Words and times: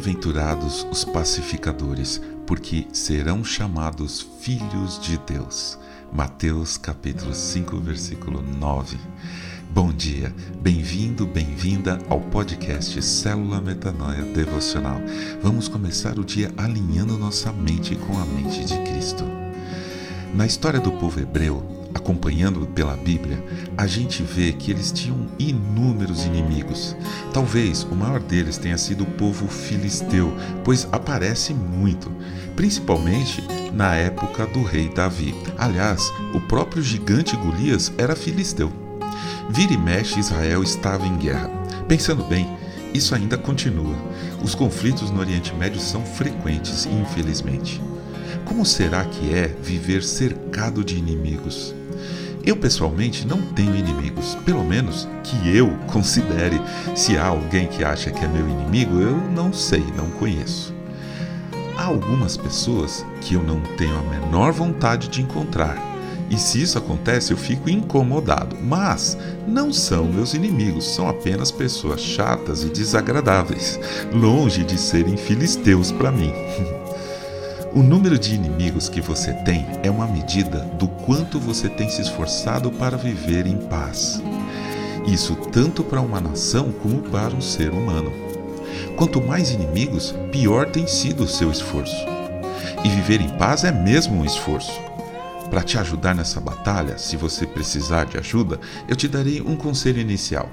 Bem-aventurados 0.00 0.86
os 0.90 1.04
pacificadores, 1.04 2.22
porque 2.46 2.86
serão 2.90 3.44
chamados 3.44 4.26
filhos 4.40 4.98
de 4.98 5.18
Deus. 5.18 5.78
Mateus 6.10 6.78
capítulo 6.78 7.34
5, 7.34 7.76
versículo 7.80 8.40
9. 8.40 8.96
Bom 9.70 9.92
dia, 9.92 10.34
bem-vindo, 10.58 11.26
bem-vinda 11.26 11.98
ao 12.08 12.18
podcast 12.18 13.02
Célula 13.02 13.60
Metanoia 13.60 14.22
Devocional. 14.22 15.02
Vamos 15.42 15.68
começar 15.68 16.18
o 16.18 16.24
dia 16.24 16.50
alinhando 16.56 17.18
nossa 17.18 17.52
mente 17.52 17.94
com 17.94 18.18
a 18.18 18.24
mente 18.24 18.64
de 18.64 18.78
Cristo. 18.84 19.24
Na 20.34 20.46
história 20.46 20.80
do 20.80 20.92
povo 20.92 21.20
hebreu, 21.20 21.79
acompanhando 21.94 22.66
pela 22.66 22.96
Bíblia, 22.96 23.42
a 23.76 23.86
gente 23.86 24.22
vê 24.22 24.52
que 24.52 24.70
eles 24.70 24.92
tinham 24.92 25.26
inúmeros 25.38 26.24
inimigos. 26.24 26.96
Talvez 27.32 27.82
o 27.84 27.94
maior 27.94 28.20
deles 28.20 28.58
tenha 28.58 28.78
sido 28.78 29.04
o 29.04 29.10
povo 29.12 29.48
filisteu, 29.48 30.32
pois 30.64 30.88
aparece 30.92 31.52
muito, 31.54 32.10
principalmente 32.56 33.42
na 33.72 33.94
época 33.94 34.46
do 34.46 34.62
rei 34.62 34.88
Davi. 34.88 35.34
Aliás, 35.58 36.12
o 36.34 36.40
próprio 36.40 36.82
gigante 36.82 37.36
Golias 37.36 37.92
era 37.98 38.16
filisteu. 38.16 38.72
Vira 39.48 39.72
e 39.72 39.78
mexe, 39.78 40.20
Israel 40.20 40.62
estava 40.62 41.06
em 41.06 41.16
guerra. 41.16 41.50
Pensando 41.88 42.24
bem, 42.24 42.46
isso 42.94 43.14
ainda 43.14 43.36
continua. 43.36 43.96
Os 44.42 44.54
conflitos 44.54 45.10
no 45.10 45.20
Oriente 45.20 45.54
Médio 45.54 45.80
são 45.80 46.04
frequentes, 46.04 46.86
infelizmente. 46.86 47.80
Como 48.44 48.64
será 48.64 49.04
que 49.04 49.32
é 49.34 49.48
viver 49.48 50.02
cercado 50.02 50.84
de 50.84 50.96
inimigos? 50.96 51.74
Eu 52.44 52.56
pessoalmente 52.56 53.26
não 53.26 53.40
tenho 53.42 53.76
inimigos, 53.76 54.34
pelo 54.46 54.64
menos 54.64 55.06
que 55.22 55.56
eu 55.56 55.70
considere. 55.92 56.60
Se 56.94 57.16
há 57.16 57.26
alguém 57.26 57.66
que 57.66 57.84
acha 57.84 58.10
que 58.10 58.24
é 58.24 58.28
meu 58.28 58.48
inimigo, 58.48 59.00
eu 59.00 59.16
não 59.16 59.52
sei, 59.52 59.84
não 59.96 60.10
conheço. 60.12 60.74
Há 61.76 61.84
algumas 61.84 62.36
pessoas 62.36 63.04
que 63.20 63.34
eu 63.34 63.42
não 63.42 63.60
tenho 63.76 63.96
a 63.96 64.02
menor 64.02 64.52
vontade 64.52 65.08
de 65.08 65.22
encontrar. 65.22 65.76
E 66.30 66.38
se 66.38 66.62
isso 66.62 66.78
acontece, 66.78 67.32
eu 67.32 67.36
fico 67.36 67.68
incomodado. 67.68 68.56
Mas 68.62 69.18
não 69.46 69.72
são 69.72 70.04
meus 70.04 70.32
inimigos, 70.32 70.94
são 70.94 71.08
apenas 71.08 71.50
pessoas 71.50 72.00
chatas 72.00 72.62
e 72.62 72.68
desagradáveis, 72.68 73.80
longe 74.12 74.62
de 74.62 74.78
serem 74.78 75.16
filisteus 75.16 75.90
para 75.90 76.12
mim. 76.12 76.32
O 77.72 77.84
número 77.84 78.18
de 78.18 78.34
inimigos 78.34 78.88
que 78.88 79.00
você 79.00 79.32
tem 79.32 79.64
é 79.84 79.90
uma 79.90 80.06
medida 80.06 80.58
do 80.76 80.88
quanto 80.88 81.38
você 81.38 81.68
tem 81.68 81.88
se 81.88 82.02
esforçado 82.02 82.68
para 82.72 82.96
viver 82.96 83.46
em 83.46 83.56
paz. 83.56 84.20
Isso 85.06 85.36
tanto 85.36 85.84
para 85.84 86.00
uma 86.00 86.20
nação 86.20 86.72
como 86.72 87.00
para 87.00 87.32
um 87.32 87.40
ser 87.40 87.70
humano. 87.70 88.12
Quanto 88.96 89.22
mais 89.22 89.52
inimigos, 89.52 90.12
pior 90.32 90.68
tem 90.68 90.88
sido 90.88 91.22
o 91.22 91.28
seu 91.28 91.48
esforço. 91.48 92.04
E 92.84 92.88
viver 92.88 93.20
em 93.20 93.28
paz 93.38 93.62
é 93.62 93.70
mesmo 93.70 94.16
um 94.16 94.24
esforço. 94.24 94.80
Para 95.48 95.62
te 95.62 95.78
ajudar 95.78 96.14
nessa 96.14 96.40
batalha, 96.40 96.98
se 96.98 97.16
você 97.16 97.46
precisar 97.46 98.04
de 98.04 98.18
ajuda, 98.18 98.58
eu 98.88 98.96
te 98.96 99.06
darei 99.06 99.40
um 99.40 99.54
conselho 99.54 100.00
inicial 100.00 100.50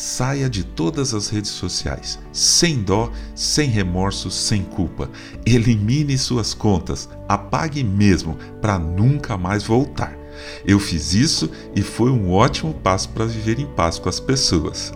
Saia 0.00 0.48
de 0.48 0.62
todas 0.62 1.12
as 1.12 1.28
redes 1.28 1.50
sociais, 1.50 2.20
sem 2.32 2.84
dó, 2.84 3.10
sem 3.34 3.68
remorso, 3.68 4.30
sem 4.30 4.62
culpa. 4.62 5.10
Elimine 5.44 6.16
suas 6.16 6.54
contas, 6.54 7.08
apague 7.28 7.82
mesmo, 7.82 8.38
para 8.60 8.78
nunca 8.78 9.36
mais 9.36 9.64
voltar. 9.64 10.16
Eu 10.64 10.78
fiz 10.78 11.14
isso 11.14 11.50
e 11.74 11.82
foi 11.82 12.12
um 12.12 12.30
ótimo 12.30 12.72
passo 12.74 13.08
para 13.08 13.24
viver 13.24 13.58
em 13.58 13.66
paz 13.66 13.98
com 13.98 14.08
as 14.08 14.20
pessoas. 14.20 14.92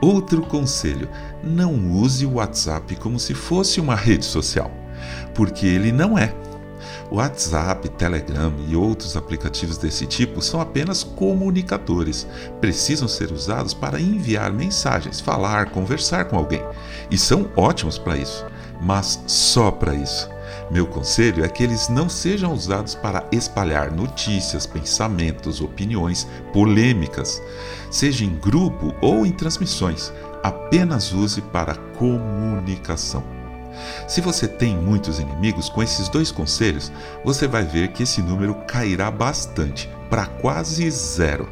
Outro 0.00 0.42
conselho: 0.42 1.08
não 1.44 1.88
use 1.88 2.26
o 2.26 2.32
WhatsApp 2.32 2.96
como 2.96 3.20
se 3.20 3.34
fosse 3.34 3.80
uma 3.80 3.94
rede 3.94 4.24
social, 4.24 4.72
porque 5.32 5.64
ele 5.64 5.92
não 5.92 6.18
é. 6.18 6.34
WhatsApp, 7.10 7.88
Telegram 7.90 8.52
e 8.68 8.76
outros 8.76 9.16
aplicativos 9.16 9.76
desse 9.76 10.06
tipo 10.06 10.40
são 10.40 10.60
apenas 10.60 11.02
comunicadores. 11.02 12.26
Precisam 12.60 13.08
ser 13.08 13.32
usados 13.32 13.74
para 13.74 14.00
enviar 14.00 14.52
mensagens, 14.52 15.20
falar, 15.20 15.70
conversar 15.70 16.26
com 16.26 16.36
alguém. 16.36 16.62
E 17.10 17.18
são 17.18 17.50
ótimos 17.56 17.98
para 17.98 18.16
isso, 18.16 18.46
mas 18.80 19.22
só 19.26 19.70
para 19.70 19.94
isso. 19.94 20.28
Meu 20.70 20.86
conselho 20.86 21.44
é 21.44 21.48
que 21.48 21.64
eles 21.64 21.88
não 21.88 22.08
sejam 22.08 22.52
usados 22.52 22.94
para 22.94 23.26
espalhar 23.32 23.90
notícias, 23.90 24.66
pensamentos, 24.66 25.60
opiniões, 25.60 26.28
polêmicas, 26.52 27.42
seja 27.90 28.24
em 28.24 28.36
grupo 28.36 28.94
ou 29.00 29.26
em 29.26 29.32
transmissões. 29.32 30.12
Apenas 30.44 31.12
use 31.12 31.40
para 31.40 31.74
comunicação. 31.74 33.39
Se 34.08 34.20
você 34.20 34.48
tem 34.48 34.76
muitos 34.76 35.18
inimigos, 35.18 35.68
com 35.68 35.82
esses 35.82 36.08
dois 36.08 36.30
conselhos, 36.32 36.90
você 37.24 37.46
vai 37.46 37.64
ver 37.64 37.88
que 37.88 38.02
esse 38.02 38.20
número 38.22 38.54
cairá 38.66 39.10
bastante, 39.10 39.88
para 40.08 40.26
quase 40.26 40.90
zero. 40.90 41.48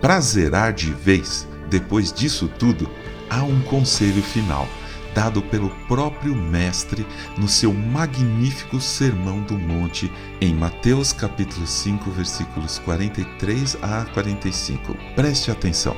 Para 0.00 0.20
zerar 0.20 0.72
de 0.72 0.92
vez, 0.92 1.46
depois 1.70 2.12
disso 2.12 2.48
tudo, 2.58 2.90
há 3.30 3.42
um 3.42 3.62
conselho 3.62 4.22
final, 4.22 4.68
dado 5.14 5.40
pelo 5.42 5.70
próprio 5.86 6.34
Mestre 6.34 7.06
no 7.38 7.48
seu 7.48 7.72
magnífico 7.72 8.80
Sermão 8.80 9.42
do 9.42 9.56
Monte, 9.56 10.12
em 10.40 10.54
Mateus 10.54 11.12
capítulo 11.12 11.66
5, 11.66 12.10
versículos 12.10 12.78
43 12.80 13.78
a 13.80 14.04
45. 14.12 14.94
Preste 15.14 15.50
atenção. 15.50 15.96